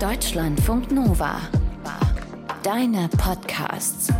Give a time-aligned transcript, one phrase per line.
[0.00, 1.40] Deutschlandfunk Nova.
[2.62, 4.12] Deine Podcasts.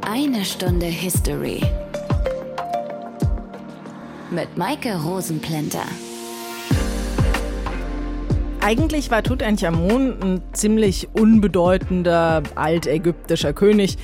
[0.00, 1.60] Eine Stunde History.
[4.30, 5.82] Mit Maike Rosenplanter.
[8.60, 13.98] Eigentlich war Tutanchamun ein ziemlich unbedeutender altägyptischer König,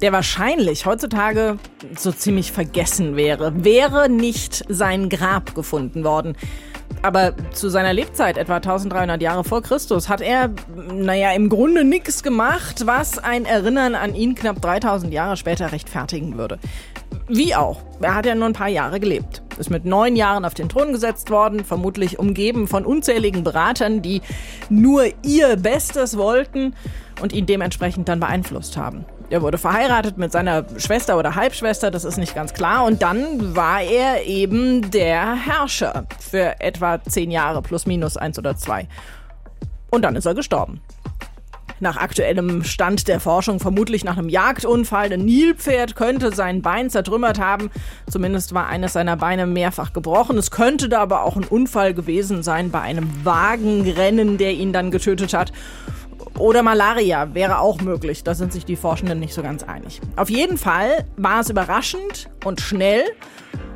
[0.00, 1.58] der wahrscheinlich heutzutage
[1.94, 6.36] so ziemlich vergessen wäre, wäre nicht sein Grab gefunden worden.
[7.02, 10.50] Aber zu seiner Lebzeit, etwa 1300 Jahre vor Christus, hat er,
[10.92, 16.38] naja, im Grunde nichts gemacht, was ein Erinnern an ihn knapp 3000 Jahre später rechtfertigen
[16.38, 16.60] würde.
[17.28, 17.82] Wie auch.
[18.00, 19.42] Er hat ja nur ein paar Jahre gelebt.
[19.58, 24.22] Ist mit neun Jahren auf den Thron gesetzt worden, vermutlich umgeben von unzähligen Beratern, die
[24.68, 26.74] nur ihr Bestes wollten
[27.20, 29.04] und ihn dementsprechend dann beeinflusst haben.
[29.32, 32.84] Er wurde verheiratet mit seiner Schwester oder Halbschwester, das ist nicht ganz klar.
[32.84, 38.56] Und dann war er eben der Herrscher für etwa zehn Jahre, plus minus eins oder
[38.56, 38.88] zwei.
[39.90, 40.82] Und dann ist er gestorben.
[41.80, 45.10] Nach aktuellem Stand der Forschung vermutlich nach einem Jagdunfall.
[45.10, 47.70] Ein Nilpferd könnte sein Bein zertrümmert haben.
[48.10, 50.36] Zumindest war eines seiner Beine mehrfach gebrochen.
[50.36, 54.90] Es könnte da aber auch ein Unfall gewesen sein bei einem Wagenrennen, der ihn dann
[54.90, 55.52] getötet hat.
[56.38, 58.24] Oder Malaria wäre auch möglich.
[58.24, 60.00] Da sind sich die Forschenden nicht so ganz einig.
[60.16, 63.04] Auf jeden Fall war es überraschend und schnell.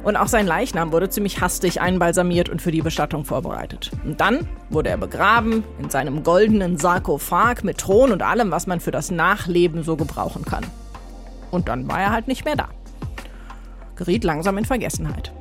[0.03, 3.91] Und auch sein Leichnam wurde ziemlich hastig einbalsamiert und für die Bestattung vorbereitet.
[4.05, 8.79] Und dann wurde er begraben in seinem goldenen Sarkophag mit Thron und allem, was man
[8.79, 10.65] für das Nachleben so gebrauchen kann.
[11.51, 12.69] Und dann war er halt nicht mehr da.
[13.97, 15.33] Geriet langsam in Vergessenheit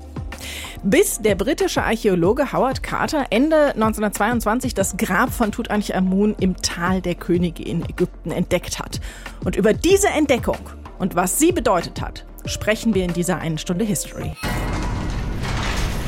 [0.84, 7.16] bis der britische Archäologe Howard Carter Ende 1922 das Grab von Tutanchamun im Tal der
[7.16, 9.00] Könige in Ägypten entdeckt hat.
[9.44, 10.60] Und über diese Entdeckung
[11.00, 14.34] und was sie bedeutet hat, sprechen wir in dieser einen Stunde History.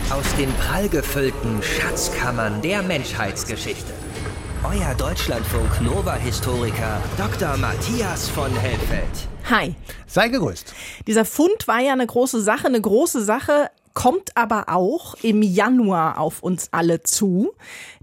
[0.09, 3.93] Aus den prallgefüllten Schatzkammern der Menschheitsgeschichte.
[4.63, 7.57] Euer Deutschlandfunk Nova-Historiker Dr.
[7.57, 9.27] Matthias von Helfeld.
[9.49, 9.75] Hi.
[10.07, 10.73] Sei gegrüßt.
[11.05, 16.19] Dieser Fund war ja eine große Sache, eine große Sache kommt aber auch im Januar
[16.19, 17.53] auf uns alle zu.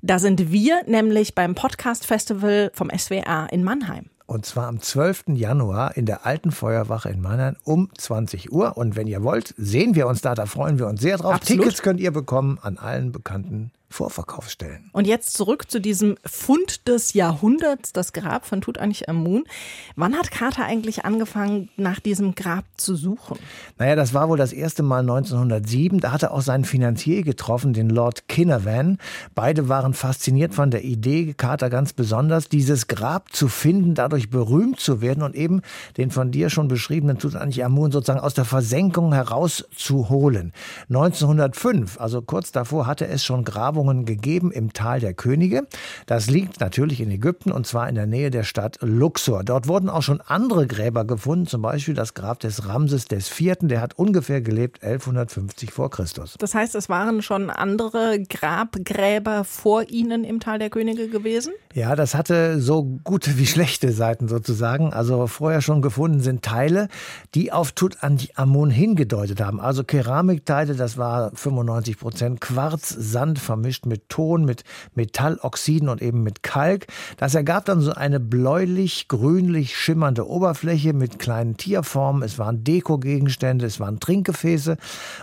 [0.03, 4.07] Da sind wir nämlich beim Podcast Festival vom SWR in Mannheim.
[4.27, 5.27] Und zwar am 12.
[5.35, 8.77] Januar in der Alten Feuerwache in Mannheim um 20 Uhr.
[8.77, 10.35] Und wenn ihr wollt, sehen wir uns da.
[10.35, 11.35] Da freuen wir uns sehr drauf.
[11.35, 11.63] Absolut.
[11.63, 14.91] Tickets könnt ihr bekommen an allen bekannten Vorverkaufsstellen.
[14.93, 19.45] Und jetzt zurück zu diesem Fund des Jahrhunderts, das Grab von Tutanchamun.
[19.95, 23.39] Wann hat Carter eigentlich angefangen, nach diesem Grab zu suchen?
[23.79, 26.01] Naja, das war wohl das erste Mal 1907.
[26.01, 28.99] Da hat er auch seinen Finanzier getroffen, den Lord Kinnervan.
[29.37, 34.81] Beide waren fasziniert von der Idee, Carter ganz besonders, dieses Grab zu finden, dadurch berühmt
[34.81, 35.63] zu werden und eben
[35.97, 40.53] den von dir schon beschriebenen Tutanchamun sozusagen aus der Versenkung herauszuholen.
[40.89, 45.67] 1905, also kurz davor, hatte es schon Grabungen Grabungen gegeben im Tal der Könige.
[46.07, 49.45] Das liegt natürlich in Ägypten und zwar in der Nähe der Stadt Luxor.
[49.45, 53.57] Dort wurden auch schon andere Gräber gefunden, zum Beispiel das Grab des Ramses IV.
[53.63, 56.37] Der hat ungefähr gelebt 1150 vor Christus.
[56.39, 61.53] Das heißt, es waren schon andere Grabgräber vor ihnen im Tal der Könige gewesen?
[61.75, 64.93] Ja, das hatte so gute wie schlechte Seiten sozusagen.
[64.93, 66.89] Also vorher schon gefunden sind Teile,
[67.35, 69.61] die auf Tutanchamun hingedeutet haben.
[69.61, 74.63] Also Keramikteile, das war 95 Prozent Quarz, Sand vermischt vermischt mit Ton, mit
[74.95, 76.87] Metalloxiden und eben mit Kalk.
[77.17, 82.23] Das ergab dann so eine bläulich-grünlich schimmernde Oberfläche mit kleinen Tierformen.
[82.23, 84.77] Es waren Dekogegenstände, es waren Trinkgefäße.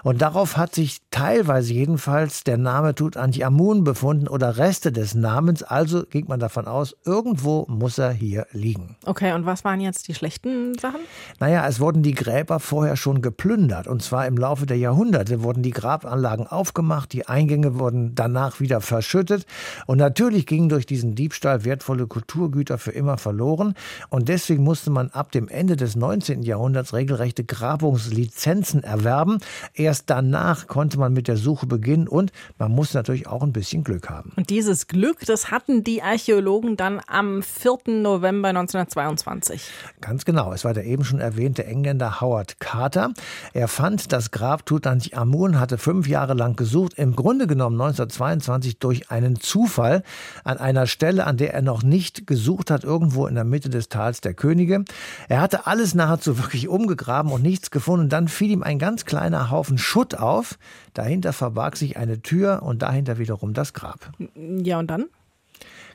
[0.03, 5.61] Und darauf hat sich teilweise jedenfalls der Name Tutanchamun befunden oder Reste des Namens.
[5.61, 8.95] Also ging man davon aus, irgendwo muss er hier liegen.
[9.05, 11.01] Okay, und was waren jetzt die schlechten Sachen?
[11.39, 13.87] Naja, es wurden die Gräber vorher schon geplündert.
[13.87, 18.59] Und zwar im Laufe der Jahrhunderte wurden die Grabanlagen aufgemacht, die Eingänge wurden danach danach
[18.59, 19.45] wieder verschüttet.
[19.85, 23.75] Und natürlich gingen durch diesen Diebstahl wertvolle Kulturgüter für immer verloren.
[24.09, 26.43] Und deswegen musste man ab dem Ende des 19.
[26.43, 29.39] Jahrhunderts regelrechte Grabungslizenzen erwerben.
[29.73, 33.83] Erst danach konnte man mit der Suche beginnen und man musste natürlich auch ein bisschen
[33.83, 34.31] Glück haben.
[34.35, 38.01] Und dieses Glück, das hatten die Archäologen dann am 4.
[38.01, 39.69] November 1922.
[39.99, 40.53] Ganz genau.
[40.53, 43.13] Es war der eben schon erwähnte Engländer Howard Carter.
[43.53, 46.93] Er fand das Grab Tutanchamun, hatte fünf Jahre lang gesucht.
[46.95, 50.03] Im Grunde genommen 1922 1922 durch einen Zufall
[50.43, 53.89] an einer Stelle, an der er noch nicht gesucht hat, irgendwo in der Mitte des
[53.89, 54.85] Tals der Könige.
[55.27, 58.09] Er hatte alles nahezu wirklich umgegraben und nichts gefunden.
[58.09, 60.57] Dann fiel ihm ein ganz kleiner Haufen Schutt auf.
[60.93, 64.11] Dahinter verbarg sich eine Tür und dahinter wiederum das Grab.
[64.35, 65.05] Ja, und dann?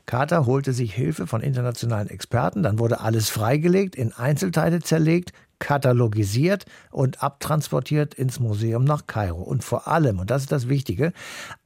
[0.07, 6.65] Carter holte sich Hilfe von internationalen Experten, dann wurde alles freigelegt, in Einzelteile zerlegt, katalogisiert
[6.91, 9.41] und abtransportiert ins Museum nach Kairo.
[9.41, 11.13] Und vor allem, und das ist das Wichtige,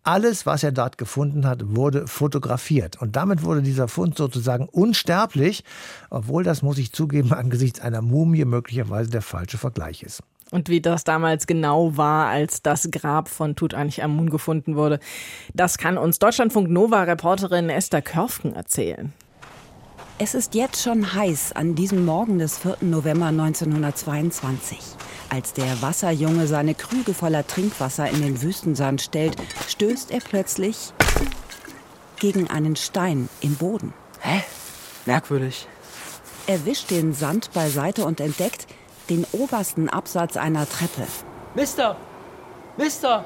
[0.03, 3.01] alles, was er dort gefunden hat, wurde fotografiert.
[3.01, 5.63] Und damit wurde dieser Fund sozusagen unsterblich,
[6.09, 10.21] obwohl das, muss ich zugeben, angesichts einer Mumie möglicherweise der falsche Vergleich ist.
[10.51, 14.99] Und wie das damals genau war, als das Grab von Tutanchamun gefunden wurde,
[15.53, 19.13] das kann uns Deutschlandfunk Nova-Reporterin Esther Körfgen erzählen.
[20.23, 22.77] Es ist jetzt schon heiß an diesem Morgen des 4.
[22.81, 24.77] November 1922.
[25.31, 29.35] Als der Wasserjunge seine Krüge voller Trinkwasser in den Wüstensand stellt,
[29.67, 30.93] stößt er plötzlich
[32.19, 33.95] gegen einen Stein im Boden.
[34.19, 34.43] Hä?
[35.07, 35.67] Merkwürdig.
[36.45, 38.67] Er wischt den Sand beiseite und entdeckt
[39.09, 41.07] den obersten Absatz einer Treppe.
[41.55, 41.95] Mister!
[42.77, 43.25] Mister!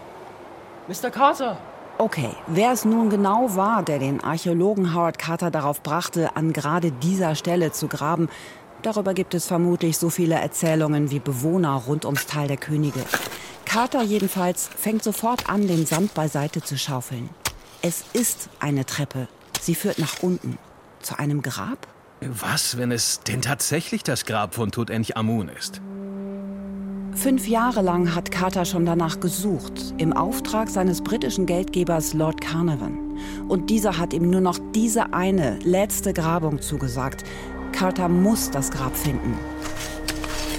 [0.88, 1.12] Mr.
[1.12, 1.58] Carter!
[1.98, 6.92] Okay, wer es nun genau war, der den Archäologen Howard Carter darauf brachte, an gerade
[6.92, 8.28] dieser Stelle zu graben,
[8.82, 13.00] darüber gibt es vermutlich so viele Erzählungen wie Bewohner rund ums Tal der Könige.
[13.64, 17.30] Carter jedenfalls fängt sofort an, den Sand beiseite zu schaufeln.
[17.82, 19.30] Es ist eine Treppe.
[19.62, 20.58] Sie führt nach unten.
[21.02, 21.88] Zu einem Grab?
[22.20, 25.82] Was, wenn es denn tatsächlich das Grab von Tutanchamun ist?
[27.16, 33.18] Fünf Jahre lang hat Carter schon danach gesucht, im Auftrag seines britischen Geldgebers Lord Carnarvon.
[33.48, 37.24] Und dieser hat ihm nur noch diese eine letzte Grabung zugesagt.
[37.72, 39.34] Carter muss das Grab finden.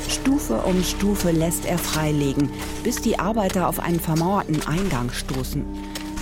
[0.09, 2.49] Stufe um Stufe lässt er freilegen,
[2.83, 5.65] bis die Arbeiter auf einen vermauerten Eingang stoßen.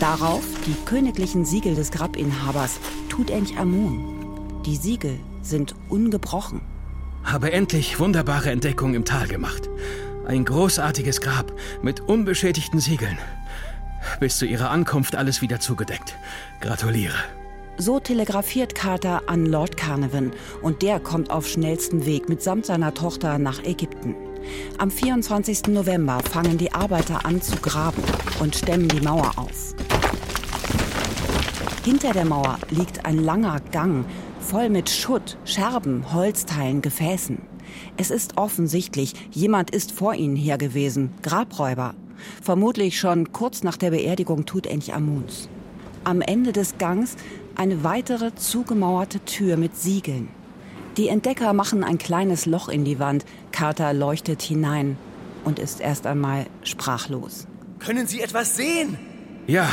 [0.00, 4.62] Darauf die königlichen Siegel des Grabinhabers Tutanchamun.
[4.66, 6.60] Die Siegel sind ungebrochen.
[7.22, 9.70] Habe endlich wunderbare Entdeckung im Tal gemacht.
[10.26, 13.18] Ein großartiges Grab mit unbeschädigten Siegeln.
[14.20, 16.16] Bis zu ihrer Ankunft alles wieder zugedeckt.
[16.60, 17.16] Gratuliere.
[17.76, 20.32] So telegrafiert Carter an Lord Carnarvon
[20.62, 24.14] und der kommt auf schnellstem Weg mitsamt seiner Tochter nach Ägypten.
[24.78, 25.68] Am 24.
[25.68, 28.02] November fangen die Arbeiter an zu graben
[28.40, 29.74] und stemmen die Mauer auf.
[31.84, 34.06] Hinter der Mauer liegt ein langer Gang
[34.40, 37.53] voll mit Schutt, Scherben, Holzteilen, Gefäßen.
[37.96, 41.94] Es ist offensichtlich, jemand ist vor ihnen her gewesen, Grabräuber.
[42.42, 45.48] Vermutlich schon kurz nach der Beerdigung Tutanchamuns.
[46.04, 47.16] Am Ende des Gangs
[47.56, 50.28] eine weitere zugemauerte Tür mit Siegeln.
[50.96, 53.24] Die Entdecker machen ein kleines Loch in die Wand.
[53.52, 54.96] Carter leuchtet hinein
[55.44, 57.46] und ist erst einmal sprachlos.
[57.80, 58.98] Können Sie etwas sehen?
[59.46, 59.68] Ja,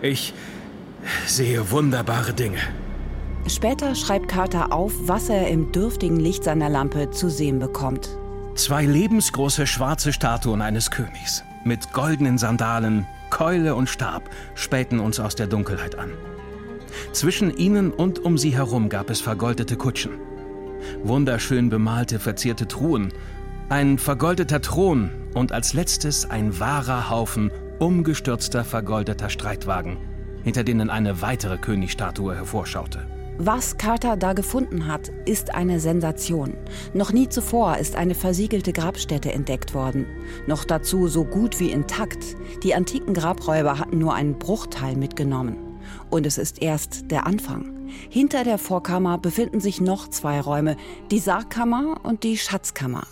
[0.00, 0.32] ich
[1.26, 2.58] sehe wunderbare Dinge.
[3.46, 8.08] Später schreibt Carter auf, was er im dürftigen Licht seiner Lampe zu sehen bekommt.
[8.54, 15.34] Zwei lebensgroße schwarze Statuen eines Königs mit goldenen Sandalen, Keule und Stab spähten uns aus
[15.34, 16.10] der Dunkelheit an.
[17.12, 20.12] Zwischen ihnen und um sie herum gab es vergoldete Kutschen,
[21.02, 23.12] wunderschön bemalte, verzierte Truhen,
[23.68, 29.96] ein vergoldeter Thron und als letztes ein wahrer Haufen umgestürzter vergoldeter Streitwagen,
[30.44, 33.06] hinter denen eine weitere Königstatue hervorschaute.
[33.38, 36.54] Was Carter da gefunden hat, ist eine Sensation.
[36.92, 40.06] Noch nie zuvor ist eine versiegelte Grabstätte entdeckt worden.
[40.46, 42.36] Noch dazu so gut wie intakt.
[42.62, 45.56] Die antiken Grabräuber hatten nur einen Bruchteil mitgenommen.
[46.10, 47.88] Und es ist erst der Anfang.
[48.10, 50.76] Hinter der Vorkammer befinden sich noch zwei Räume,
[51.10, 53.06] die Sargkammer und die Schatzkammer.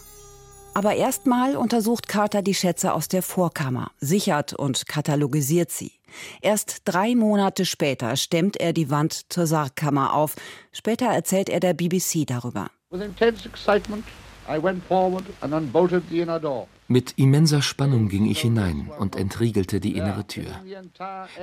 [0.73, 5.93] Aber erstmal untersucht Carter die Schätze aus der Vorkammer, sichert und katalogisiert sie.
[6.41, 10.37] Erst drei Monate später stemmt er die Wand zur Sargkammer auf.
[10.73, 12.71] Später erzählt er der BBC darüber.
[12.91, 14.05] With intense excitement,
[16.89, 20.47] Mit immenser Spannung ging ich hinein und entriegelte die innere Tür.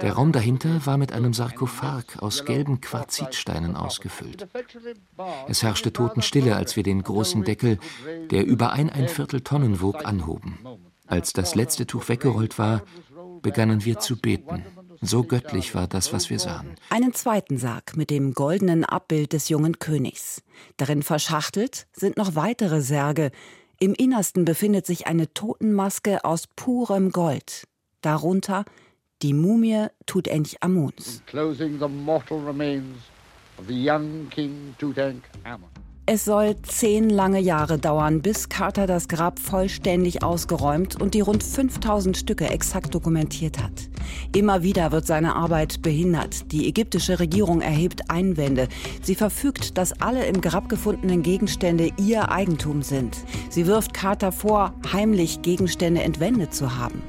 [0.02, 4.48] Der Raum dahinter war mit einem Sarkophag aus gelben Quarzitsteinen ausgefüllt.
[5.48, 7.80] Es herrschte Totenstille, als wir den großen Deckel,
[8.30, 10.58] der über ein, ein Viertel Tonnen wog, anhoben.
[11.08, 12.82] Als das letzte Tuch weggerollt war,
[13.42, 14.66] begannen wir zu beten.
[15.02, 16.76] So göttlich war das, was wir sahen.
[16.90, 20.42] Einen zweiten Sarg mit dem goldenen Abbild des jungen Königs.
[20.78, 23.32] Darin verschachtelt sind noch weitere Särge,
[23.80, 27.68] im Innersten befindet sich eine Totenmaske aus purem Gold.
[28.02, 28.66] Darunter
[29.22, 31.22] die Mumie Tutanchamuns.
[36.10, 41.44] Es soll zehn lange Jahre dauern, bis Carter das Grab vollständig ausgeräumt und die rund
[41.44, 43.90] 5000 Stücke exakt dokumentiert hat.
[44.36, 46.52] Immer wieder wird seine Arbeit behindert.
[46.52, 48.68] Die ägyptische Regierung erhebt Einwände.
[49.02, 53.18] Sie verfügt, dass alle im Grab gefundenen Gegenstände ihr Eigentum sind.
[53.50, 57.02] Sie wirft Carter vor, heimlich Gegenstände entwendet zu haben.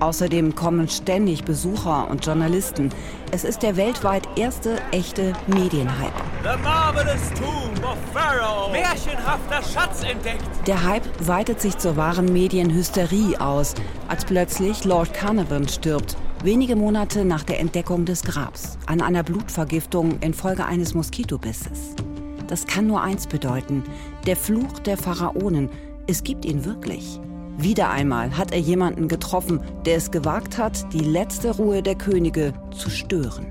[0.00, 2.88] Außerdem kommen ständig Besucher und Journalisten.
[3.32, 6.12] Es ist der weltweit erste echte Medienhype.
[6.42, 8.70] The marvelous tomb of Pharaoh.
[8.72, 10.42] Märchenhafter Schatz entdeckt.
[10.66, 13.74] Der Hype weitet sich zur wahren Medienhysterie aus,
[14.08, 16.16] als plötzlich Lord Carnarvon stirbt.
[16.42, 21.94] Wenige Monate nach der Entdeckung des Grabs, an einer Blutvergiftung infolge eines Moskitobisses.
[22.46, 23.84] Das kann nur eins bedeuten:
[24.26, 25.68] der Fluch der Pharaonen.
[26.06, 27.20] Es gibt ihn wirklich.
[27.58, 32.54] Wieder einmal hat er jemanden getroffen, der es gewagt hat, die letzte Ruhe der Könige
[32.70, 33.49] zu stören.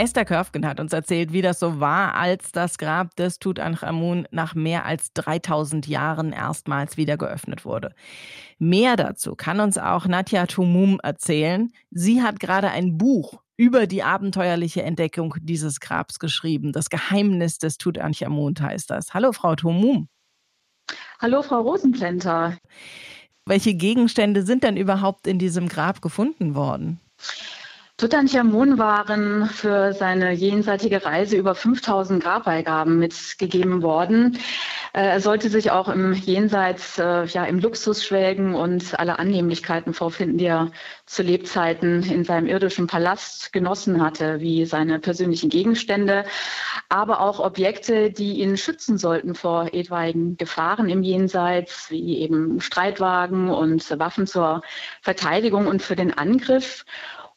[0.00, 4.54] Esther Körfgen hat uns erzählt, wie das so war, als das Grab des Tutanchamun nach
[4.54, 7.94] mehr als 3000 Jahren erstmals wieder geöffnet wurde.
[8.58, 11.70] Mehr dazu kann uns auch Nadja Tumum erzählen.
[11.90, 16.72] Sie hat gerade ein Buch über die abenteuerliche Entdeckung dieses Grabs geschrieben.
[16.72, 19.12] Das Geheimnis des Tutanchamun heißt das.
[19.12, 20.08] Hallo, Frau Tumum.
[21.20, 22.56] Hallo, Frau Rosenplenter.
[23.44, 27.00] Welche Gegenstände sind denn überhaupt in diesem Grab gefunden worden?
[28.00, 34.38] Tutanchamun waren für seine jenseitige Reise über 5000 Grabbeigaben mitgegeben worden.
[34.94, 39.92] Äh, er sollte sich auch im Jenseits äh, ja im Luxus schwelgen und alle Annehmlichkeiten
[39.92, 40.70] vorfinden, die er
[41.04, 46.24] zu Lebzeiten in seinem irdischen Palast genossen hatte, wie seine persönlichen Gegenstände,
[46.88, 53.50] aber auch Objekte, die ihn schützen sollten vor etwaigen Gefahren im Jenseits, wie eben Streitwagen
[53.50, 54.62] und Waffen zur
[55.02, 56.86] Verteidigung und für den Angriff.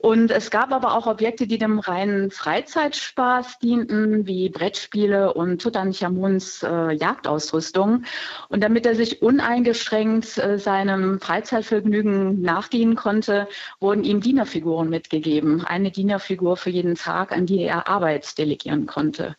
[0.04, 6.62] Und es gab aber auch Objekte, die dem reinen Freizeitspaß dienten, wie Brettspiele und Tutanchamuns
[6.62, 8.04] äh, Jagdausrüstung.
[8.50, 13.48] Und damit er sich uneingeschränkt äh, seinem Freizeitvergnügen nachgehen konnte,
[13.80, 15.64] wurden ihm Dienerfiguren mitgegeben.
[15.64, 19.38] Eine Dienerfigur für jeden Tag, an die er Arbeit delegieren konnte.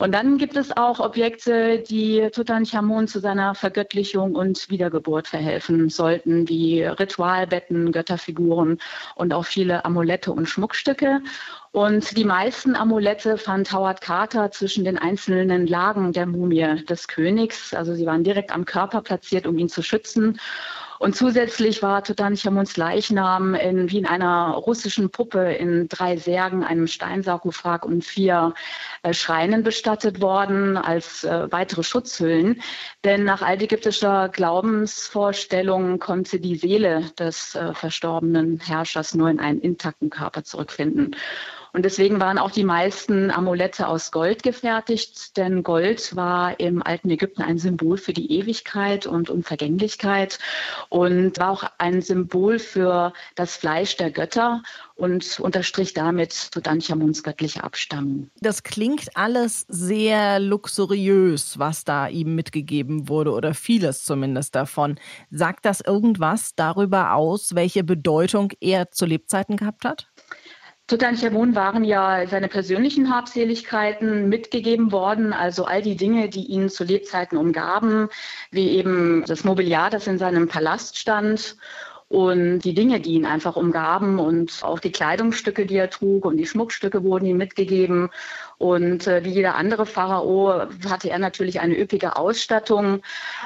[0.00, 6.48] Und dann gibt es auch Objekte, die Tutanchamun zu seiner Vergöttlichung und Wiedergeburt verhelfen sollten,
[6.48, 8.78] wie Ritualbetten, Götterfiguren
[9.14, 11.20] und auch viele Amulette und Schmuckstücke.
[11.72, 17.74] Und die meisten Amulette fand Howard Carter zwischen den einzelnen Lagen der Mumie des Königs.
[17.74, 20.40] Also sie waren direkt am Körper platziert, um ihn zu schützen.
[21.00, 26.86] Und zusätzlich war Tutanchamuns Leichnam in, wie in einer russischen Puppe in drei Särgen, einem
[26.86, 28.52] Steinsarkophag und vier
[29.02, 32.60] äh, Schreinen bestattet worden als äh, weitere Schutzhüllen.
[33.02, 40.10] Denn nach altägyptischer Glaubensvorstellung konnte die Seele des äh, verstorbenen Herrschers nur in einen intakten
[40.10, 41.16] Körper zurückfinden.
[41.72, 47.10] Und deswegen waren auch die meisten Amulette aus Gold gefertigt, denn Gold war im alten
[47.10, 50.38] Ägypten ein Symbol für die Ewigkeit und Unvergänglichkeit
[50.88, 54.62] und war auch ein Symbol für das Fleisch der Götter
[54.96, 58.30] und unterstrich damit Tutanchamuns göttliche Abstammung.
[58.40, 64.98] Das klingt alles sehr luxuriös, was da ihm mitgegeben wurde oder vieles zumindest davon.
[65.30, 70.09] Sagt das irgendwas darüber aus, welche Bedeutung er zu Lebzeiten gehabt hat?
[70.90, 76.82] Tutanchamun waren ja seine persönlichen Habseligkeiten mitgegeben worden, also all die Dinge, die ihn zu
[76.82, 78.08] Lebzeiten umgaben,
[78.50, 81.56] wie eben das Mobiliar, das in seinem Palast stand
[82.08, 86.38] und die Dinge, die ihn einfach umgaben und auch die Kleidungsstücke, die er trug und
[86.38, 88.10] die Schmuckstücke wurden ihm mitgegeben.
[88.60, 93.00] Und äh, wie jeder andere Pharao hatte er natürlich eine üppige Ausstattung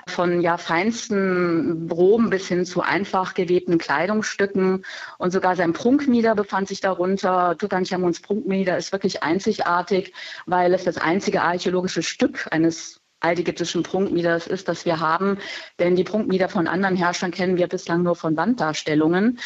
[0.08, 4.84] von ja feinsten Roben bis hin zu einfach gewebten Kleidungsstücken.
[5.18, 7.56] Und sogar sein Prunkmieder befand sich darunter.
[7.56, 10.12] Tutanchamuns Prunkmieder ist wirklich einzigartig,
[10.46, 15.38] weil es das einzige archäologische Stück eines altägyptischen Prunkmieders ist, das wir haben.
[15.78, 19.38] Denn die Prunkmieder von anderen Herrschern kennen wir bislang nur von Wanddarstellungen.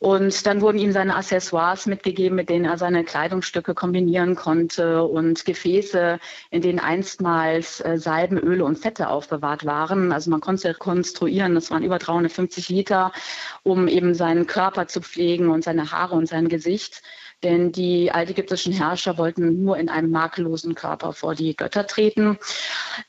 [0.00, 5.44] Und dann wurden ihm seine Accessoires mitgegeben, mit denen er seine Kleidungsstücke kombinieren konnte und
[5.44, 6.18] Gefäße,
[6.50, 10.10] in denen einstmals äh, Salben, Öle und Fette aufbewahrt waren.
[10.10, 13.12] Also man konnte rekonstruieren, das waren über 350 Liter,
[13.62, 17.02] um eben seinen Körper zu pflegen und seine Haare und sein Gesicht
[17.42, 22.38] denn die altägyptischen Herrscher wollten nur in einem makellosen Körper vor die Götter treten.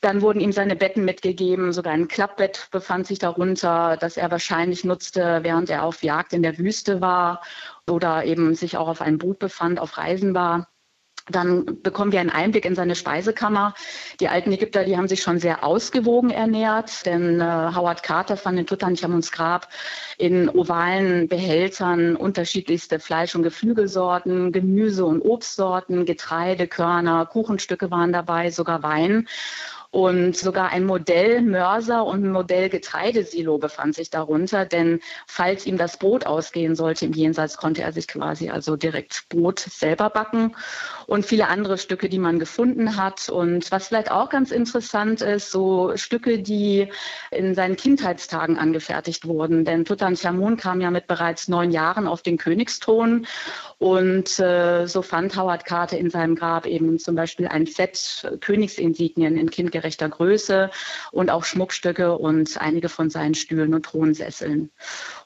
[0.00, 4.84] Dann wurden ihm seine Betten mitgegeben, sogar ein Klappbett befand sich darunter, das er wahrscheinlich
[4.84, 7.42] nutzte, während er auf Jagd in der Wüste war
[7.88, 10.68] oder eben sich auch auf einem Boot befand, auf Reisen war.
[11.28, 13.74] Dann bekommen wir einen Einblick in seine Speisekammer.
[14.18, 18.58] Die alten Ägypter, die haben sich schon sehr ausgewogen ernährt, denn äh, Howard Carter fand
[18.58, 19.68] in Tutanchamuns Grab
[20.18, 28.50] in ovalen Behältern unterschiedlichste Fleisch- und Geflügelsorten, Gemüse- und Obstsorten, Getreide, Körner, Kuchenstücke waren dabei,
[28.50, 29.28] sogar Wein.
[29.92, 35.76] Und sogar ein Modell Mörser und ein Modell Getreidesilo befand sich darunter, denn falls ihm
[35.76, 40.56] das Brot ausgehen sollte im Jenseits, konnte er sich quasi also direkt Brot selber backen
[41.06, 43.28] und viele andere Stücke, die man gefunden hat.
[43.28, 46.88] Und was vielleicht auch ganz interessant ist, so Stücke, die
[47.30, 49.66] in seinen Kindheitstagen angefertigt wurden.
[49.66, 53.26] Denn Tutanchamun kam ja mit bereits neun Jahren auf den Königsthron
[53.78, 59.36] und äh, so fand Howard Carter in seinem Grab eben zum Beispiel ein Set Königsinsignien
[59.36, 60.70] in kindgerechter Größe
[61.10, 64.70] und auch Schmuckstücke und einige von seinen Stühlen und Thronsesseln.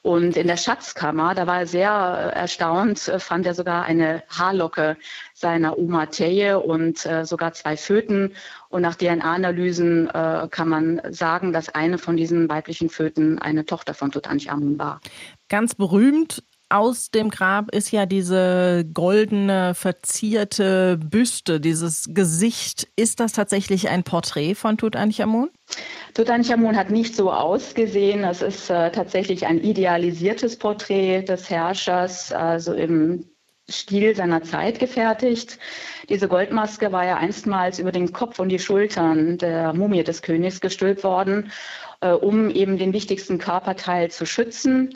[0.01, 4.97] Und in der Schatzkammer, da war er sehr erstaunt, äh, fand er sogar eine Haarlocke
[5.33, 8.33] seiner Oma Teje und äh, sogar zwei Föten.
[8.69, 13.93] Und nach DNA-Analysen äh, kann man sagen, dass eine von diesen weiblichen Föten eine Tochter
[13.93, 14.99] von Tutanchamun war.
[15.49, 22.87] Ganz berühmt aus dem Grab ist ja diese goldene, verzierte Büste, dieses Gesicht.
[22.95, 25.49] Ist das tatsächlich ein Porträt von Tutanchamun?
[26.13, 28.23] Tutanchamun hat nicht so ausgesehen.
[28.23, 33.25] Es ist äh, tatsächlich ein idealisiertes Porträt des Herrschers, also im
[33.69, 35.59] Stil seiner Zeit gefertigt.
[36.09, 40.61] Diese Goldmaske war ja einstmals über den Kopf und die Schultern der Mumie des Königs
[40.61, 41.51] gestülpt worden,
[41.99, 44.95] äh, um eben den wichtigsten Körperteil zu schützen.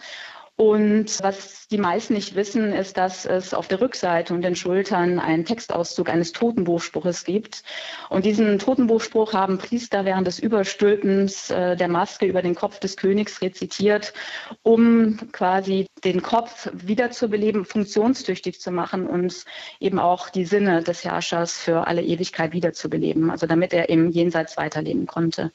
[0.61, 5.17] Und was die meisten nicht wissen, ist, dass es auf der Rückseite und den Schultern
[5.17, 7.63] einen Textauszug eines Totenbuchspruches gibt.
[8.09, 12.95] Und diesen Totenbuchspruch haben Priester während des Überstülpens äh, der Maske über den Kopf des
[12.95, 14.13] Königs rezitiert,
[14.61, 19.45] um quasi den Kopf wiederzubeleben, funktionstüchtig zu machen und
[19.79, 24.57] eben auch die Sinne des Herrschers für alle Ewigkeit wiederzubeleben, also damit er im Jenseits
[24.57, 25.51] weiterleben konnte.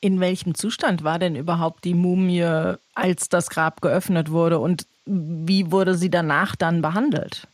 [0.00, 5.72] In welchem Zustand war denn überhaupt die Mumie, als das Grab geöffnet wurde und wie
[5.72, 7.48] wurde sie danach dann behandelt?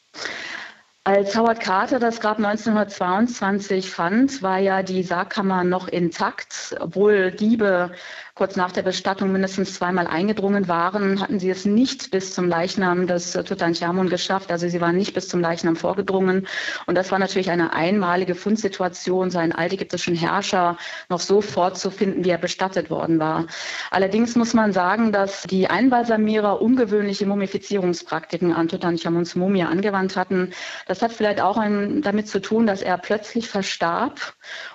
[1.07, 7.93] Als Howard Carter das Grab 1922 fand, war ja die Sargkammer noch intakt, obwohl Diebe
[8.35, 13.07] kurz nach der Bestattung mindestens zweimal eingedrungen waren, hatten sie es nicht bis zum Leichnam
[13.07, 14.51] des Tutanchamun geschafft.
[14.51, 16.49] Also sie waren nicht bis zum Leichnam vorgedrungen.
[16.87, 20.77] Und das war natürlich eine einmalige Fundsituation, seinen altägyptischen Herrscher
[21.09, 23.47] noch so vorzufinden, wie er bestattet worden war.
[23.93, 30.51] Allerdings muss man sagen, dass die Einbalsamierer ungewöhnliche Mumifizierungspraktiken an Tutanchamuns Mumie angewandt hatten.
[30.89, 34.35] Das hat vielleicht auch ein, damit zu tun, dass er plötzlich verstarb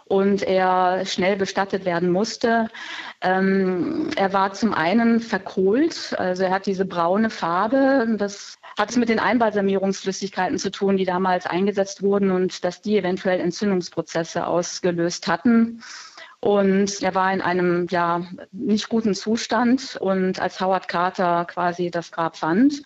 [0.10, 2.68] und er schnell bestattet werden musste.
[3.22, 8.16] Ähm, er war zum einen verkohlt, also er hat diese braune Farbe.
[8.18, 12.98] Das hat es mit den Einbalsamierungsflüssigkeiten zu tun, die damals eingesetzt wurden und dass die
[12.98, 15.84] eventuell Entzündungsprozesse ausgelöst hatten.
[16.42, 19.96] Und er war in einem ja nicht guten Zustand.
[20.01, 22.81] Und als Howard Carter quasi das Grab fand,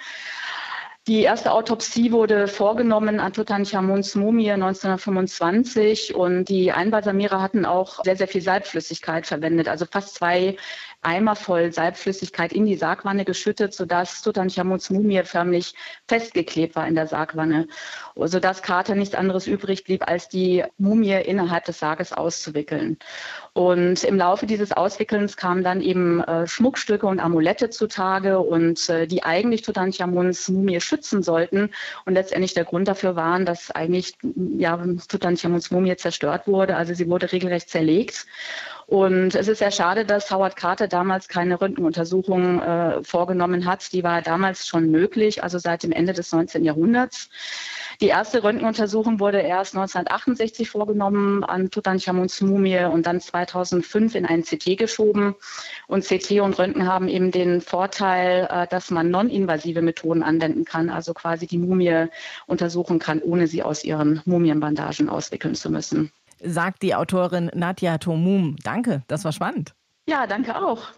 [1.07, 8.15] die erste Autopsie wurde vorgenommen an Tutanchamuns Mumie 1925 und die Einbalsamierer hatten auch sehr,
[8.15, 10.55] sehr viel Salbflüssigkeit verwendet, also fast zwei
[11.01, 15.75] Eimer voll Salbflüssigkeit in die Sargwanne geschüttet, sodass Tutanchamuns Mumie förmlich
[16.07, 17.67] festgeklebt war in der Sargwanne,
[18.15, 22.97] sodass Carter nichts anderes übrig blieb, als die Mumie innerhalb des Sarges auszuwickeln.
[23.55, 29.05] Und im Laufe dieses Auswickelns kamen dann eben äh, Schmuckstücke und Amulette zutage und äh,
[29.05, 31.69] die eigentlich Tutanchamuns Mumie schützen sollten
[32.05, 34.15] und letztendlich der Grund dafür waren, dass eigentlich
[34.57, 36.75] ja, Tutanchamuns Mumie zerstört wurde.
[36.75, 38.25] Also sie wurde regelrecht zerlegt.
[38.87, 43.93] Und es ist sehr schade, dass Howard Carter damals keine Röntgenuntersuchung äh, vorgenommen hat.
[43.93, 46.65] Die war damals schon möglich, also seit dem Ende des 19.
[46.65, 47.29] Jahrhunderts.
[48.01, 54.43] Die erste Röntgenuntersuchung wurde erst 1968 vorgenommen an Tutanchamuns Mumie und dann 2005 in ein
[54.43, 55.35] CT geschoben.
[55.87, 60.89] Und CT und Röntgen haben eben den Vorteil, äh, dass man non-invasive Methoden anwenden kann,
[60.89, 62.07] also quasi die Mumie
[62.47, 66.11] untersuchen kann, ohne sie aus ihren Mumienbandagen auswickeln zu müssen
[66.45, 68.57] sagt die Autorin Nadja Tomum.
[68.63, 69.73] Danke, das war spannend.
[70.07, 70.89] Ja, danke auch.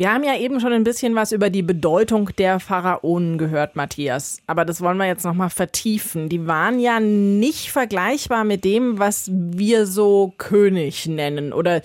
[0.00, 4.40] Wir haben ja eben schon ein bisschen was über die Bedeutung der Pharaonen gehört, Matthias.
[4.46, 6.30] Aber das wollen wir jetzt nochmal vertiefen.
[6.30, 11.82] Die waren ja nicht vergleichbar mit dem, was wir so König nennen oder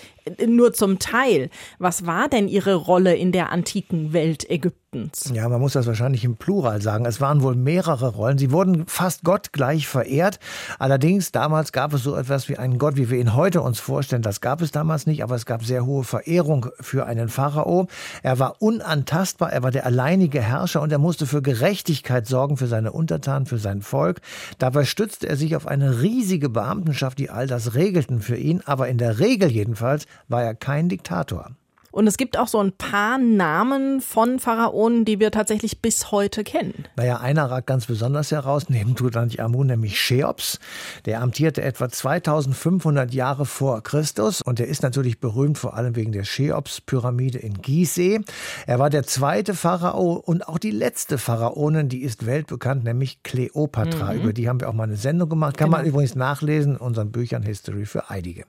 [0.47, 1.49] nur zum Teil.
[1.79, 5.31] Was war denn ihre Rolle in der antiken Welt Ägyptens?
[5.33, 7.05] Ja, man muss das wahrscheinlich im Plural sagen.
[7.05, 8.37] Es waren wohl mehrere Rollen.
[8.37, 10.39] Sie wurden fast gottgleich verehrt.
[10.79, 14.21] Allerdings, damals gab es so etwas wie einen Gott, wie wir ihn heute uns vorstellen.
[14.21, 17.87] Das gab es damals nicht, aber es gab sehr hohe Verehrung für einen Pharao.
[18.23, 22.67] Er war unantastbar, er war der alleinige Herrscher und er musste für Gerechtigkeit sorgen für
[22.67, 24.21] seine Untertanen, für sein Volk.
[24.59, 28.61] Dabei stützte er sich auf eine riesige Beamtenschaft, die all das regelten für ihn.
[28.65, 31.51] Aber in der Regel jedenfalls war er kein Diktator.
[31.95, 36.43] Und es gibt auch so ein paar Namen von Pharaonen, die wir tatsächlich bis heute
[36.43, 36.83] kennen.
[36.97, 40.59] Naja, einer ragt ganz besonders heraus, neben Tutanchamun, nämlich Cheops.
[41.05, 46.11] Der amtierte etwa 2500 Jahre vor Christus und der ist natürlich berühmt vor allem wegen
[46.11, 48.19] der Cheops-Pyramide in Gizeh.
[48.67, 54.11] Er war der zweite Pharao und auch die letzte Pharaonin, die ist weltbekannt, nämlich Kleopatra.
[54.11, 54.19] Mhm.
[54.19, 55.55] Über die haben wir auch mal eine Sendung gemacht.
[55.55, 55.77] Kann genau.
[55.77, 58.43] man übrigens nachlesen in unseren Büchern History für Eidige.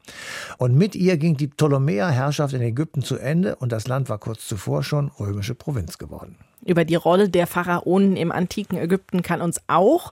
[0.59, 4.19] Und mit ihr ging die Ptolemäer-Herrschaft in Ägypten zu Ende Ende und das Land war
[4.19, 6.39] kurz zuvor schon römische Provinz geworden.
[6.65, 10.11] Über die Rolle der Pharaonen im antiken Ägypten kann uns auch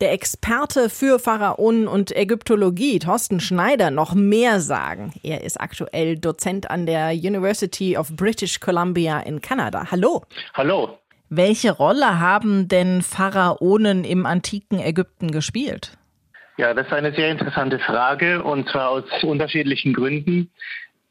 [0.00, 5.12] der Experte für Pharaonen und Ägyptologie, Thorsten Schneider, noch mehr sagen.
[5.22, 9.92] Er ist aktuell Dozent an der University of British Columbia in Kanada.
[9.92, 10.24] Hallo.
[10.54, 10.98] Hallo.
[11.30, 15.96] Welche Rolle haben denn Pharaonen im antiken Ägypten gespielt?
[16.56, 20.50] Ja, das ist eine sehr interessante Frage und zwar aus unterschiedlichen Gründen.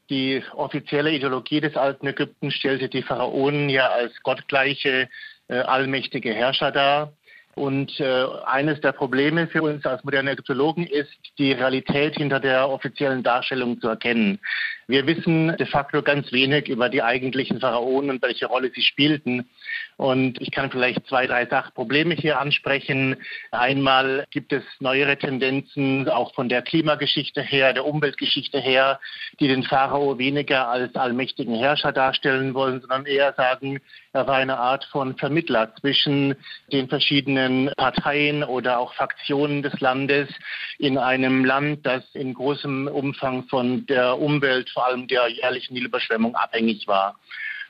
[0.10, 5.10] Die offizielle Ideologie des alten Ägypten stellte die Pharaonen ja als gottgleiche,
[5.48, 7.14] äh, allmächtige Herrscher dar.
[7.56, 12.68] Und äh, eines der Probleme für uns als moderne Ägyptologen ist, die Realität hinter der
[12.68, 14.40] offiziellen Darstellung zu erkennen.
[14.88, 19.50] Wir wissen de facto ganz wenig über die eigentlichen Pharaonen und welche Rolle sie spielten.
[19.98, 23.16] Und ich kann vielleicht zwei, drei Sachprobleme hier ansprechen.
[23.52, 29.00] Einmal gibt es neuere Tendenzen, auch von der Klimageschichte her, der Umweltgeschichte her,
[29.40, 33.80] die den Pharao weniger als allmächtigen Herrscher darstellen wollen, sondern eher sagen,
[34.14, 36.36] er war eine Art von Vermittler zwischen
[36.72, 40.30] den verschiedenen Parteien oder auch Faktionen des Landes
[40.78, 46.36] in einem Land, das in großem Umfang von der Umwelt, vor allem der jährlichen Nilüberschwemmung,
[46.36, 47.16] abhängig war.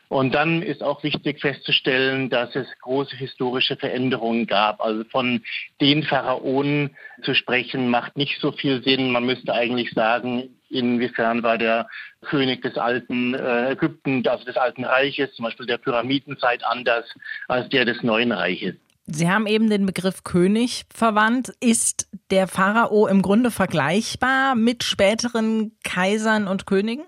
[0.10, 4.80] Und dann ist auch wichtig festzustellen, dass es große historische Veränderungen gab.
[4.80, 5.42] Also von
[5.82, 6.92] den Pharaonen
[7.24, 9.12] zu sprechen, macht nicht so viel Sinn.
[9.12, 11.88] Man müsste eigentlich sagen, inwiefern war der
[12.22, 17.06] König des alten äh, Ägypten, also des alten Reiches, zum Beispiel der Pyramidenzeit, anders
[17.48, 18.76] als der des neuen Reiches.
[19.06, 21.54] Sie haben eben den Begriff König verwandt.
[21.60, 27.06] Ist der Pharao im Grunde vergleichbar mit späteren Kaisern und Königen?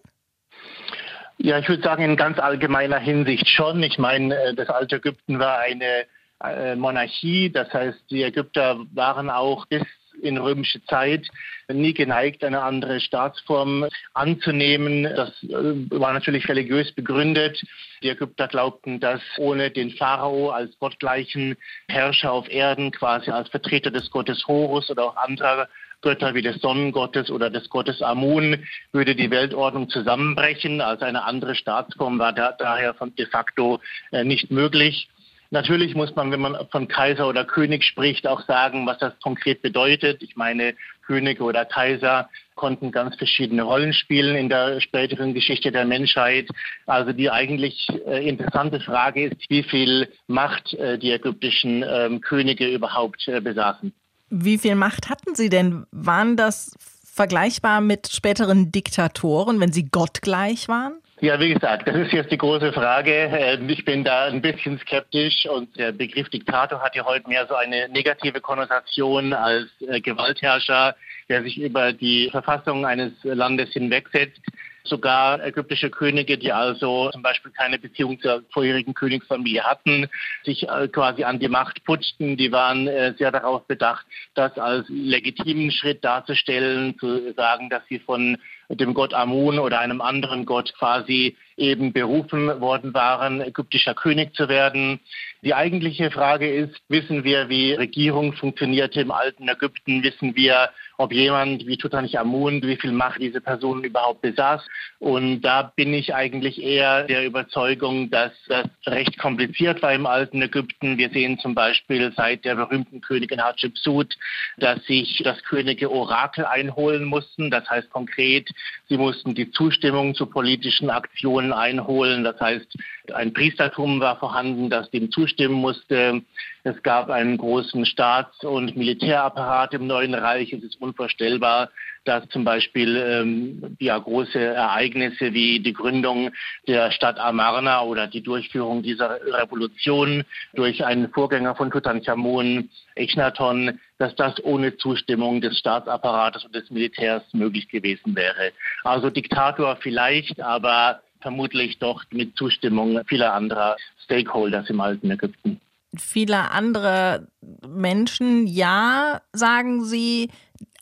[1.40, 3.82] Ja, ich würde sagen, in ganz allgemeiner Hinsicht schon.
[3.82, 6.06] Ich meine, äh, das alte Ägypten war eine
[6.44, 9.82] äh, Monarchie, das heißt, die Ägypter waren auch bis
[10.26, 11.28] in römische Zeit
[11.72, 15.04] nie geneigt, eine andere Staatsform anzunehmen.
[15.04, 17.62] Das äh, war natürlich religiös begründet.
[18.04, 21.56] Die Ägypter glaubten, dass ohne den Pharao als gottgleichen
[21.88, 25.68] Herrscher auf Erden, quasi als Vertreter des Gottes Horus oder auch anderer
[26.02, 30.82] Götter wie des Sonnengottes oder des Gottes Amun würde die Weltordnung zusammenbrechen.
[30.82, 33.80] Also eine andere Staatsform war da, daher von de facto
[34.12, 35.10] äh, nicht möglich.
[35.52, 39.62] Natürlich muss man, wenn man von Kaiser oder König spricht, auch sagen, was das konkret
[39.62, 40.22] bedeutet.
[40.24, 45.86] Ich meine, Könige oder Kaiser konnten ganz verschiedene Rollen spielen in der späteren Geschichte der
[45.86, 46.48] Menschheit.
[46.86, 52.68] Also die eigentlich äh, interessante Frage ist, wie viel Macht äh, die ägyptischen äh, Könige
[52.68, 53.94] überhaupt äh, besaßen.
[54.30, 55.86] Wie viel Macht hatten sie denn?
[55.92, 61.00] Waren das vergleichbar mit späteren Diktatoren, wenn sie gottgleich waren?
[61.22, 63.12] Ja, wie gesagt, das ist jetzt die große Frage.
[63.12, 67.48] Ähm, ich bin da ein bisschen skeptisch und der Begriff Diktator hat ja heute mehr
[67.48, 70.94] so eine negative Konnotation als äh, Gewaltherrscher,
[71.30, 74.42] der sich über die Verfassung eines Landes hinwegsetzt
[74.86, 80.08] sogar ägyptische Könige, die also zum Beispiel keine Beziehung zur vorherigen Königsfamilie hatten,
[80.44, 82.38] sich äh, quasi an die Macht putzten.
[82.38, 88.00] Die waren äh, sehr darauf bedacht, das als legitimen Schritt darzustellen, zu sagen, dass sie
[88.00, 88.38] von
[88.70, 94.50] dem Gott Amun oder einem anderen Gott quasi eben berufen worden waren, ägyptischer König zu
[94.50, 95.00] werden.
[95.42, 100.04] Die eigentliche Frage ist, wissen wir, wie Regierung funktionierte im alten Ägypten?
[100.04, 104.66] Wissen wir, ob jemand wie Tutanchamun, wie viel Macht diese Person überhaupt besaß?
[105.00, 110.42] Und da bin ich eigentlich eher der Überzeugung, dass das recht kompliziert war im alten
[110.42, 110.98] Ägypten.
[110.98, 114.16] Wir sehen zum Beispiel seit der berühmten Königin Hatschepsut,
[114.58, 117.52] dass sich das Könige Orakel einholen mussten.
[117.52, 118.50] Das heißt konkret,
[118.90, 122.24] sie mussten die Zustimmung zu politischen Aktionen einholen.
[122.24, 122.78] Das heißt,
[123.14, 126.22] ein Priestertum war vorhanden, das dem zustimmen musste.
[126.64, 130.52] Es gab einen großen Staats- und Militärapparat im Neuen Reich.
[130.52, 131.70] Es ist unvorstellbar,
[132.06, 136.32] dass zum Beispiel ähm, ja, große Ereignisse wie die Gründung
[136.68, 144.16] der Stadt Amarna oder die Durchführung dieser Revolution durch einen Vorgänger von Tutanchamun, Echnaton, dass
[144.16, 148.52] das ohne Zustimmung des Staatsapparates und des Militärs möglich gewesen wäre.
[148.84, 155.60] Also Diktator vielleicht, aber vermutlich doch mit Zustimmung vieler anderer Stakeholders im alten Ägypten.
[155.98, 157.28] Viele andere
[157.68, 160.30] Menschen, ja, sagen Sie,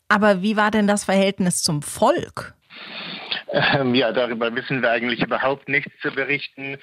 [0.06, 2.54] aber wie war denn das Verhältnis zum Volk?
[3.54, 6.76] Ähm, ja, darüber wissen wir eigentlich überhaupt nichts zu berichten.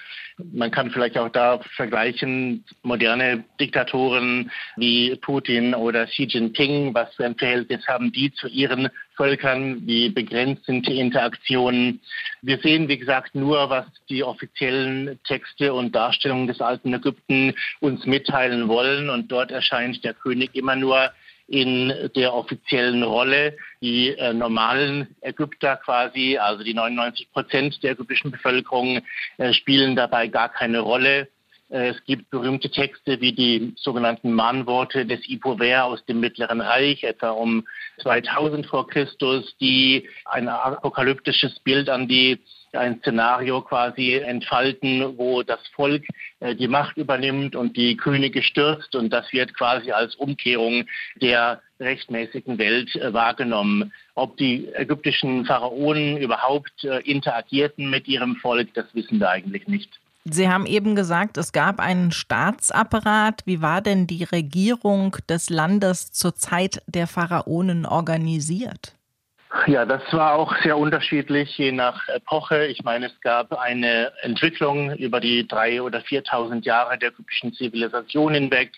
[0.53, 7.25] Man kann vielleicht auch da vergleichen, moderne Diktatoren wie Putin oder Xi Jinping, was für
[7.25, 11.99] ein Verhältnis haben die zu ihren Völkern, wie begrenzt sind die Interaktionen.
[12.41, 18.05] Wir sehen, wie gesagt, nur, was die offiziellen Texte und Darstellungen des alten Ägypten uns
[18.05, 19.09] mitteilen wollen.
[19.09, 21.11] Und dort erscheint der König immer nur
[21.51, 23.57] in der offiziellen Rolle.
[23.81, 29.01] Die äh, normalen Ägypter quasi, also die 99 Prozent der ägyptischen Bevölkerung,
[29.37, 31.27] äh, spielen dabei gar keine Rolle.
[31.69, 37.03] Äh, es gibt berühmte Texte wie die sogenannten Mahnworte des Ipover aus dem Mittleren Reich,
[37.03, 37.67] etwa um
[38.01, 42.39] 2000 vor Christus, die ein apokalyptisches Bild an die
[42.73, 46.05] ein Szenario quasi entfalten, wo das Volk
[46.39, 48.95] äh, die Macht übernimmt und die Könige stürzt.
[48.95, 50.85] Und das wird quasi als Umkehrung
[51.21, 53.91] der rechtmäßigen Welt äh, wahrgenommen.
[54.15, 59.99] Ob die ägyptischen Pharaonen überhaupt äh, interagierten mit ihrem Volk, das wissen wir eigentlich nicht.
[60.23, 63.41] Sie haben eben gesagt, es gab einen Staatsapparat.
[63.45, 68.93] Wie war denn die Regierung des Landes zur Zeit der Pharaonen organisiert?
[69.67, 72.67] Ja, das war auch sehr unterschiedlich, je nach Epoche.
[72.67, 78.33] Ich meine, es gab eine Entwicklung über die drei oder 4.000 Jahre der ägyptischen Zivilisation
[78.33, 78.71] hinweg.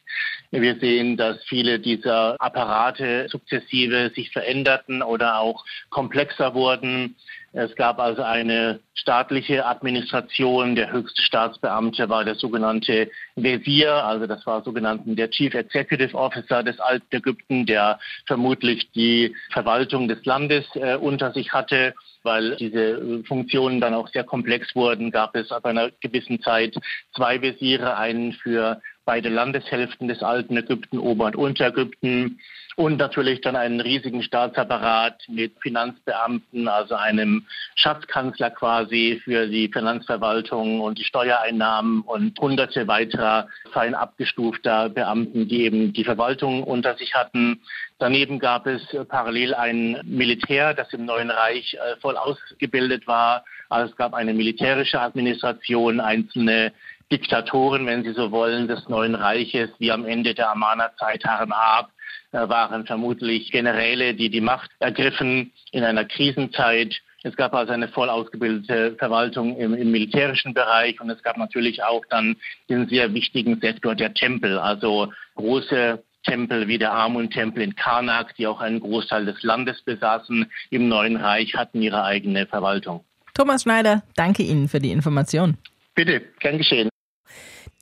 [0.50, 7.16] Wir sehen, dass viele dieser Apparate sukzessive sich veränderten oder auch komplexer wurden.
[7.56, 10.76] Es gab also eine staatliche Administration.
[10.76, 16.64] Der höchste Staatsbeamte war der sogenannte Wesir, also das war sogenannten der Chief Executive Officer
[16.64, 21.94] des Alten Ägypten, der vermutlich die Verwaltung des Landes äh, unter sich hatte.
[22.26, 26.74] Weil diese Funktionen dann auch sehr komplex wurden, gab es ab einer gewissen Zeit
[27.14, 32.40] zwei Wesire, einen für beide Landeshälften des alten Ägypten, Ober- und Unterägypten
[32.76, 40.82] und natürlich dann einen riesigen Staatsapparat mit Finanzbeamten, also einem Schatzkanzler quasi für die Finanzverwaltung
[40.82, 47.14] und die Steuereinnahmen und hunderte weiterer fein abgestufter Beamten, die eben die Verwaltung unter sich
[47.14, 47.62] hatten.
[48.00, 53.46] Daneben gab es parallel ein Militär, das im Neuen Reich äh, voll ausgebildet war.
[53.70, 56.74] Also es gab eine militärische Administration, einzelne
[57.12, 61.92] Diktatoren, wenn Sie so wollen, des Neuen Reiches, wie am Ende der Amana-Zeit Harren Ab,
[62.32, 66.96] äh, waren vermutlich Generäle, die die Macht ergriffen in einer Krisenzeit.
[67.22, 71.84] Es gab also eine voll ausgebildete Verwaltung im, im, militärischen Bereich und es gab natürlich
[71.84, 72.36] auch dann
[72.70, 78.48] den sehr wichtigen Sektor der Tempel, also große Tempel wie der Amun-Tempel in Karnak, die
[78.48, 83.06] auch einen Großteil des Landes besaßen im Neuen Reich, hatten ihre eigene Verwaltung.
[83.34, 85.58] Thomas Schneider, danke Ihnen für die Information.
[85.96, 86.90] Bitte, gern geschehen.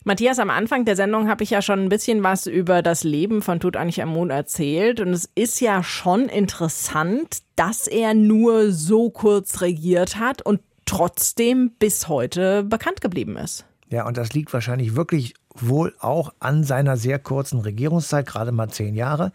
[0.03, 3.43] Matthias, am Anfang der Sendung habe ich ja schon ein bisschen was über das Leben
[3.43, 4.99] von Tutanchamun erzählt.
[4.99, 11.71] Und es ist ja schon interessant, dass er nur so kurz regiert hat und trotzdem
[11.77, 13.65] bis heute bekannt geblieben ist.
[13.91, 18.69] Ja, und das liegt wahrscheinlich wirklich wohl auch an seiner sehr kurzen Regierungszeit, gerade mal
[18.69, 19.33] zehn Jahre.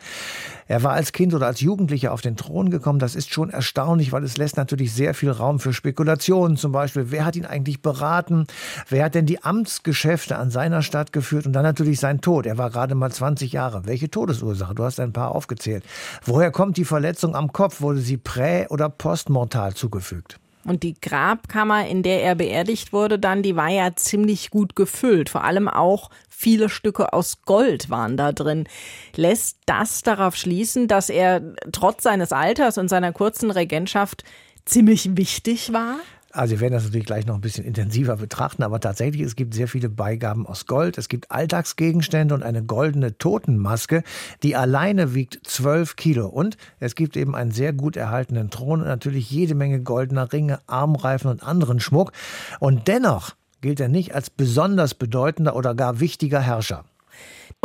[0.66, 2.98] Er war als Kind oder als Jugendlicher auf den Thron gekommen.
[2.98, 6.56] Das ist schon erstaunlich, weil es lässt natürlich sehr viel Raum für Spekulationen.
[6.56, 8.46] Zum Beispiel, wer hat ihn eigentlich beraten?
[8.88, 11.44] Wer hat denn die Amtsgeschäfte an seiner Stadt geführt?
[11.44, 12.46] Und dann natürlich sein Tod.
[12.46, 13.84] Er war gerade mal 20 Jahre.
[13.84, 14.74] Welche Todesursache?
[14.74, 15.84] Du hast ein paar aufgezählt.
[16.24, 17.82] Woher kommt die Verletzung am Kopf?
[17.82, 20.40] Wurde sie prä- oder postmortal zugefügt?
[20.66, 25.28] Und die Grabkammer, in der er beerdigt wurde, dann, die war ja ziemlich gut gefüllt.
[25.30, 28.68] Vor allem auch viele Stücke aus Gold waren da drin.
[29.14, 34.24] Lässt das darauf schließen, dass er trotz seines Alters und seiner kurzen Regentschaft
[34.64, 35.98] ziemlich wichtig war?
[36.36, 39.54] Also wir werden das natürlich gleich noch ein bisschen intensiver betrachten, aber tatsächlich, es gibt
[39.54, 40.98] sehr viele Beigaben aus Gold.
[40.98, 44.02] Es gibt Alltagsgegenstände und eine goldene Totenmaske,
[44.42, 46.26] die alleine wiegt 12 Kilo.
[46.26, 50.60] Und es gibt eben einen sehr gut erhaltenen Thron und natürlich jede Menge goldener Ringe,
[50.66, 52.12] Armreifen und anderen Schmuck.
[52.60, 56.84] Und dennoch gilt er nicht als besonders bedeutender oder gar wichtiger Herrscher.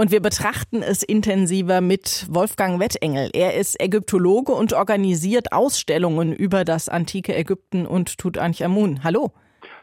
[0.02, 3.30] Und wir betrachten es intensiver mit Wolfgang Wettengel.
[3.34, 9.04] Er ist Ägyptologe und organisiert Ausstellungen über das antike Ägypten und Tutanchamun.
[9.04, 9.32] Hallo.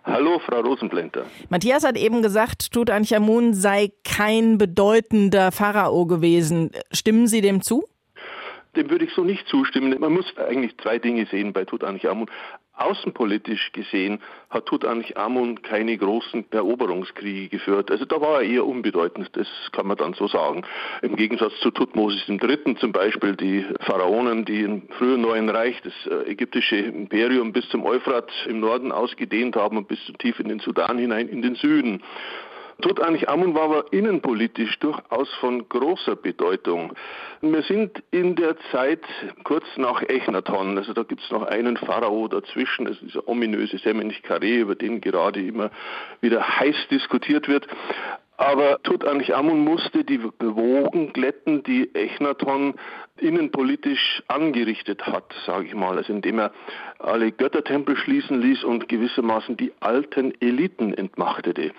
[0.02, 1.24] Hallo, Frau Rosenblenter.
[1.50, 6.72] Matthias hat eben gesagt, Tutanchamun sei kein bedeutender Pharao gewesen.
[6.90, 7.85] Stimmen Sie dem zu?
[8.74, 10.00] Dem würde ich so nicht zustimmen.
[10.00, 12.28] Man muss eigentlich zwei Dinge sehen bei Tutanchamun.
[12.78, 17.90] Außenpolitisch gesehen hat Tutanchamun keine großen Eroberungskriege geführt.
[17.90, 20.62] Also da war er eher unbedeutend, das kann man dann so sagen.
[21.02, 22.76] Im Gegensatz zu Tutmosis III.
[22.76, 27.84] zum Beispiel, die Pharaonen, die im frühen Neuen Reich das äh, ägyptische Imperium bis zum
[27.84, 32.02] Euphrat im Norden ausgedehnt haben und bis tief in den Sudan hinein in den Süden.
[32.80, 36.92] Tutanchamun war aber innenpolitisch durchaus von großer Bedeutung.
[37.40, 39.00] Wir sind in der Zeit
[39.42, 44.18] kurz nach Echnaton, also da gibt es noch einen Pharao dazwischen, also dieser ominöse Semenich
[44.18, 45.72] Karé, über den gerade immer
[46.20, 47.66] wieder heiß diskutiert wird.
[48.36, 52.74] Aber Tutanchamun musste die Wogen glätten, die Echnaton
[53.20, 56.52] innenpolitisch angerichtet hat, sage ich mal, also indem er
[56.98, 61.72] alle Göttertempel schließen ließ und gewissermaßen die alten Eliten entmachtete.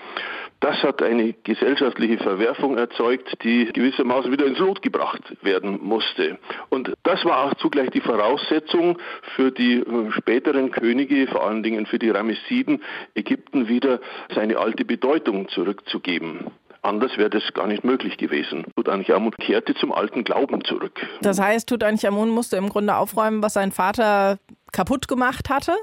[0.60, 6.38] Das hat eine gesellschaftliche Verwerfung erzeugt, die gewissermaßen wieder ins Lot gebracht werden musste.
[6.70, 8.98] Und das war auch zugleich die Voraussetzung
[9.36, 12.84] für die äh, späteren Könige, vor allen Dingen für die Ramessiden,
[13.16, 14.02] Ägypten wieder
[14.36, 16.52] seine alte Bedeutung zurückzugeben.
[16.82, 18.66] Anders wäre das gar nicht möglich gewesen.
[18.76, 21.00] Tutanchamun kehrte zum alten Glauben zurück.
[21.22, 24.38] Das heißt, Tutanchamun musste im Grunde aufräumen, was sein Vater
[24.72, 25.74] kaputt gemacht hatte?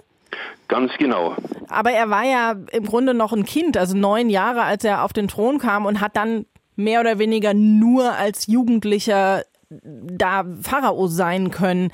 [0.68, 1.36] Ganz genau.
[1.68, 5.12] Aber er war ja im Grunde noch ein Kind, also neun Jahre, als er auf
[5.12, 11.50] den Thron kam und hat dann mehr oder weniger nur als Jugendlicher da Pharao sein
[11.50, 11.90] können.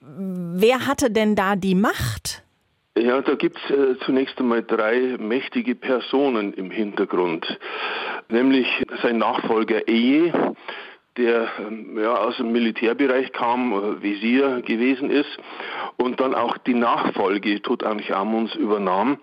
[0.00, 2.42] Wer hatte denn da die Macht?
[3.00, 7.46] Ja, da gibt es äh, zunächst einmal drei mächtige Personen im Hintergrund.
[8.28, 8.68] Nämlich
[9.02, 10.54] sein Nachfolger Eje,
[11.16, 15.38] der ähm, ja, aus dem Militärbereich kam, äh, Visier gewesen ist
[15.96, 19.16] und dann auch die Nachfolge Tutanchamuns übernahm.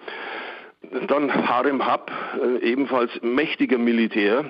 [1.07, 2.11] Dann Harem Hab,
[2.41, 4.45] äh, ebenfalls mächtiger Militär,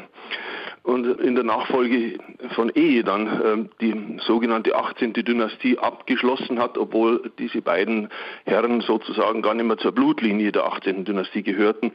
[0.88, 2.18] und in der Nachfolge
[2.56, 5.12] von Ehe dann äh, die sogenannte 18.
[5.12, 8.08] Dynastie abgeschlossen hat, obwohl diese beiden
[8.46, 11.04] Herren sozusagen gar nicht mehr zur Blutlinie der 18.
[11.04, 11.92] Dynastie gehörten.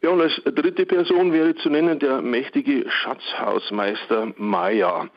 [0.00, 5.08] Ja, und als dritte Person wäre zu nennen der mächtige Schatzhausmeister Maya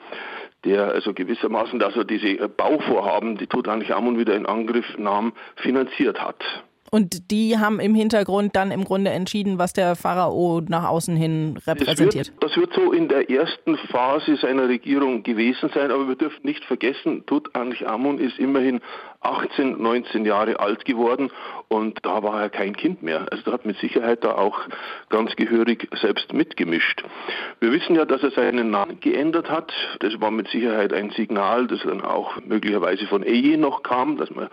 [0.65, 6.43] der also gewissermaßen also diese Bauvorhaben, die Tutanchamun wieder in Angriff nahm, finanziert hat.
[6.91, 11.57] Und die haben im Hintergrund dann im Grunde entschieden, was der Pharao nach außen hin
[11.65, 12.31] repräsentiert.
[12.39, 16.15] Das wird, das wird so in der ersten Phase seiner Regierung gewesen sein, aber wir
[16.15, 18.81] dürfen nicht vergessen, Tutanchamun ist immerhin
[19.25, 21.31] 18, 19 Jahre alt geworden
[21.67, 23.25] und da war er kein Kind mehr.
[23.31, 24.59] Also er hat mit Sicherheit da auch
[25.09, 27.03] ganz gehörig selbst mitgemischt.
[27.59, 29.73] Wir wissen ja, dass er seinen Namen geändert hat.
[29.99, 34.29] Das war mit Sicherheit ein Signal, das dann auch möglicherweise von Eje noch kam, dass
[34.29, 34.49] man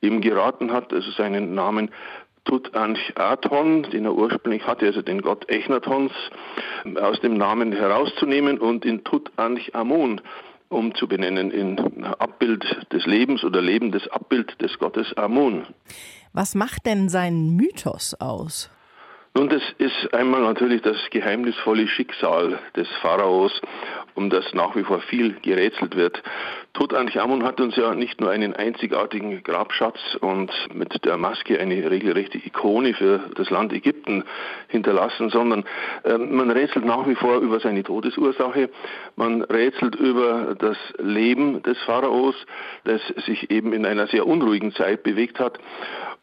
[0.00, 1.90] ihm geraten hat, also seinen Namen
[2.44, 6.12] Tutanchaton, den er ursprünglich hatte, also den Gott Echnatons,
[7.00, 10.20] aus dem Namen herauszunehmen und in Tutanchamun
[10.70, 15.66] umzubenennen in Abbild des Lebens oder lebendes Abbild des Gottes Amun.
[16.32, 18.70] Was macht denn sein Mythos aus?
[19.34, 23.52] Nun, das ist einmal natürlich das geheimnisvolle Schicksal des Pharaos,
[24.14, 26.20] um das nach wie vor viel gerätselt wird.
[26.72, 32.38] Tutanchamun hat uns ja nicht nur einen einzigartigen Grabschatz und mit der Maske eine regelrechte
[32.38, 34.24] Ikone für das Land Ägypten
[34.68, 35.64] hinterlassen, sondern
[36.04, 38.70] äh, man rätselt nach wie vor über seine Todesursache,
[39.16, 42.34] man rätselt über das Leben des Pharaos,
[42.84, 45.58] das sich eben in einer sehr unruhigen Zeit bewegt hat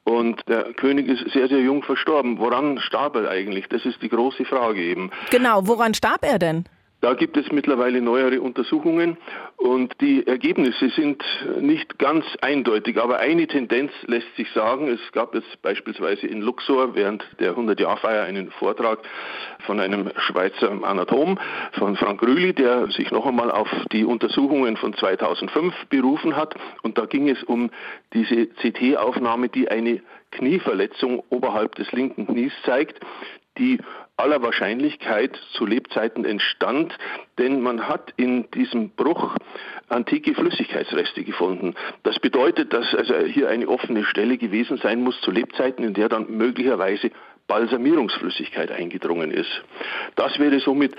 [0.07, 2.39] und der König ist sehr, sehr jung verstorben.
[2.39, 3.67] Woran starb er eigentlich?
[3.67, 5.11] Das ist die große Frage eben.
[5.31, 6.63] Genau, woran starb er denn?
[6.99, 9.17] Da gibt es mittlerweile neuere Untersuchungen
[9.55, 11.23] und die Ergebnisse sind
[11.61, 14.87] nicht ganz eindeutig, aber eine Tendenz lässt sich sagen.
[14.87, 18.99] Es gab jetzt beispielsweise in Luxor während der 100-Jahr-Feier einen Vortrag
[19.67, 21.37] von einem Schweizer Anatom,
[21.73, 26.55] von Frank Rühli, der sich noch einmal auf die Untersuchungen von 2005 berufen hat.
[26.81, 27.69] Und da ging es um
[28.13, 32.99] diese CT-Aufnahme, die eine Knieverletzung oberhalb des linken Knies zeigt,
[33.57, 33.79] die
[34.17, 36.97] aller Wahrscheinlichkeit zu Lebzeiten entstand,
[37.37, 39.35] denn man hat in diesem Bruch
[39.89, 41.75] antike Flüssigkeitsreste gefunden.
[42.03, 46.09] Das bedeutet, dass also hier eine offene Stelle gewesen sein muss zu Lebzeiten, in der
[46.09, 47.11] dann möglicherweise
[47.47, 49.63] Balsamierungsflüssigkeit eingedrungen ist.
[50.15, 50.95] Das wäre somit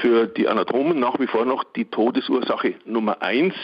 [0.00, 3.54] für die Anatomen nach wie vor noch die Todesursache Nummer eins.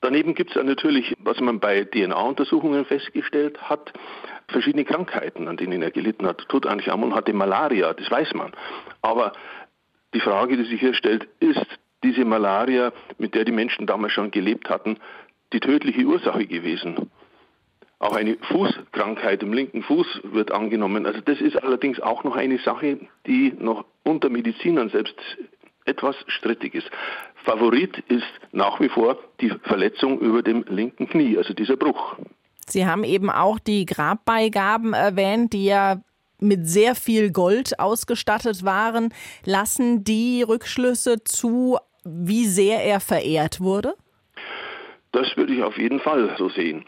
[0.00, 3.92] Daneben gibt es natürlich, was man bei DNA-Untersuchungen festgestellt hat,
[4.48, 6.48] verschiedene Krankheiten, an denen er gelitten hat.
[6.48, 8.52] Tutanchamun hatte Malaria, das weiß man.
[9.02, 9.32] Aber
[10.14, 11.66] die Frage, die sich hier stellt, ist
[12.04, 14.98] diese Malaria, mit der die Menschen damals schon gelebt hatten,
[15.52, 17.10] die tödliche Ursache gewesen?
[17.98, 21.04] Auch eine Fußkrankheit im linken Fuß wird angenommen.
[21.04, 25.16] Also das ist allerdings auch noch eine Sache, die noch unter Medizinern selbst
[25.84, 26.88] etwas strittig ist.
[27.44, 32.16] Favorit ist nach wie vor die Verletzung über dem linken Knie, also dieser Bruch.
[32.66, 36.02] Sie haben eben auch die Grabbeigaben erwähnt, die ja
[36.40, 39.12] mit sehr viel Gold ausgestattet waren.
[39.44, 43.94] Lassen die Rückschlüsse zu, wie sehr er verehrt wurde?
[45.12, 46.84] Das würde ich auf jeden Fall so sehen.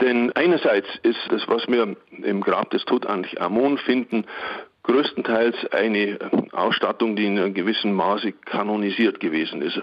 [0.00, 4.24] Denn einerseits ist das, was wir im Grab des Tutanchamun finden,
[4.88, 6.18] größtenteils eine
[6.52, 9.80] Ausstattung, die in einem gewissen Maße kanonisiert gewesen ist.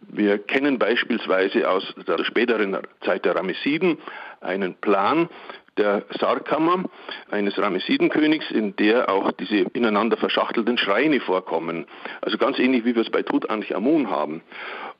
[0.00, 3.98] Wir kennen beispielsweise aus der späteren Zeit der Ramessiden
[4.40, 5.28] einen Plan,
[5.76, 6.84] der Sargkammer
[7.30, 11.86] eines Ramessidenkönigs, in der auch diese ineinander verschachtelten Schreine vorkommen.
[12.22, 14.42] Also ganz ähnlich wie wir es bei Tutanchamun haben.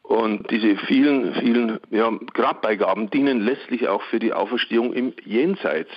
[0.03, 5.91] Und diese vielen, vielen ja, Grabbeigaben dienen letztlich auch für die Auferstehung im Jenseits.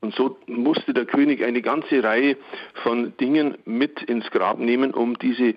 [0.00, 2.36] Und so musste der König eine ganze Reihe
[2.82, 5.54] von Dingen mit ins Grab nehmen, um diese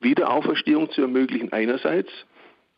[0.00, 2.10] Wiederauferstehung zu ermöglichen einerseits,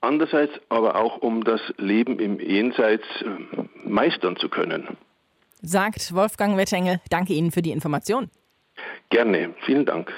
[0.00, 4.96] andererseits aber auch um das Leben im Jenseits äh, meistern zu können.
[5.62, 8.30] Sagt Wolfgang Wettengel, danke Ihnen für die Information.
[9.10, 10.12] Gerne, vielen Dank.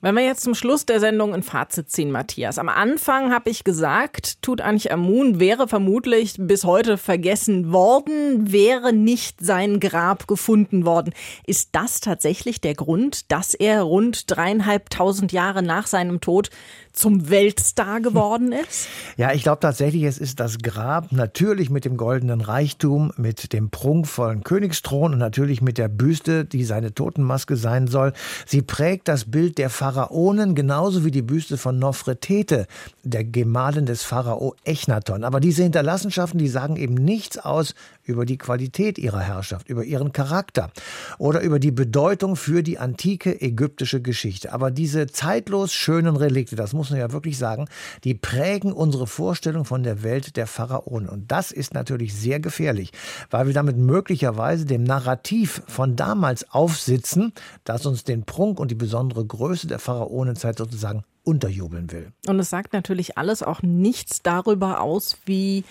[0.00, 2.58] Wenn wir jetzt zum Schluss der Sendung ein Fazit ziehen, Matthias.
[2.58, 9.80] Am Anfang habe ich gesagt, Tutanchamun wäre vermutlich bis heute vergessen worden, wäre nicht sein
[9.80, 11.12] Grab gefunden worden.
[11.48, 16.50] Ist das tatsächlich der Grund, dass er rund dreieinhalbtausend Jahre nach seinem Tod
[16.98, 18.88] zum Weltstar geworden ist?
[19.16, 23.70] Ja, ich glaube tatsächlich, es ist das Grab, natürlich mit dem goldenen Reichtum, mit dem
[23.70, 28.12] prunkvollen Königsthron und natürlich mit der Büste, die seine Totenmaske sein soll.
[28.46, 32.66] Sie prägt das Bild der Pharaonen genauso wie die Büste von Nofretete,
[33.04, 35.24] der Gemahlin des Pharao Echnaton.
[35.24, 37.74] Aber diese Hinterlassenschaften, die sagen eben nichts aus
[38.08, 40.70] über die Qualität ihrer Herrschaft, über ihren Charakter
[41.18, 44.52] oder über die Bedeutung für die antike ägyptische Geschichte.
[44.52, 47.66] Aber diese zeitlos schönen Relikte, das muss man ja wirklich sagen,
[48.04, 51.08] die prägen unsere Vorstellung von der Welt der Pharaonen.
[51.08, 52.92] Und das ist natürlich sehr gefährlich,
[53.30, 57.32] weil wir damit möglicherweise dem Narrativ von damals aufsitzen,
[57.64, 62.12] das uns den Prunk und die besondere Größe der Pharaonenzeit sozusagen unterjubeln will.
[62.26, 65.64] Und es sagt natürlich alles auch nichts darüber aus, wie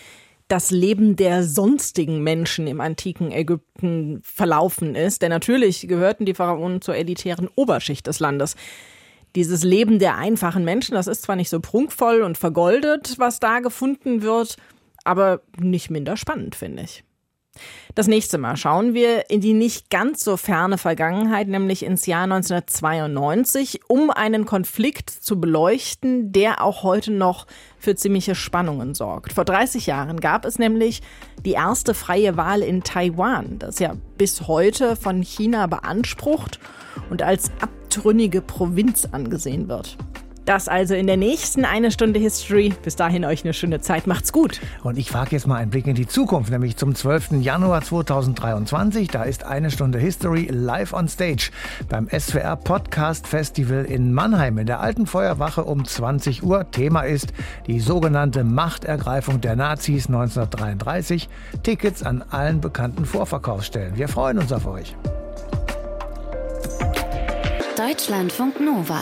[0.48, 5.22] das Leben der sonstigen Menschen im antiken Ägypten verlaufen ist.
[5.22, 8.56] Denn natürlich gehörten die Pharaonen zur elitären Oberschicht des Landes.
[9.36, 13.60] Dieses Leben der einfachen Menschen, das ist zwar nicht so prunkvoll und vergoldet, was da
[13.60, 14.56] gefunden wird,
[15.04, 17.04] aber nicht minder spannend, finde ich.
[17.96, 22.24] Das nächste Mal schauen wir in die nicht ganz so ferne Vergangenheit, nämlich ins Jahr
[22.24, 27.48] 1992, um einen Konflikt zu beleuchten, der auch heute noch
[27.80, 29.34] für ziemliche Spannungen sorgt.
[29.34, 31.02] Vor 30 Jahren gab es nämlich
[31.46, 36.60] die erste freie Wahl in Taiwan, das ja bis heute von China beansprucht
[37.10, 39.98] und als abtrünnige Provinz angesehen wird.
[40.48, 42.74] Das also in der nächsten eine Stunde History.
[42.82, 44.08] Bis dahin euch eine schöne Zeit.
[44.08, 44.62] Macht's gut.
[44.82, 47.42] Und ich wage jetzt mal einen Blick in die Zukunft, nämlich zum 12.
[47.42, 49.10] Januar 2023.
[49.10, 51.52] Da ist eine Stunde History live on stage
[51.90, 56.72] beim SWR Podcast Festival in Mannheim in der alten Feuerwache um 20 Uhr.
[56.72, 57.34] Thema ist
[57.68, 61.28] die sogenannte Machtergreifung der Nazis 1933.
[61.64, 63.98] Tickets an allen bekannten Vorverkaufsstellen.
[63.98, 64.96] Wir freuen uns auf euch.
[67.76, 69.02] Deutschlandfunk Nova.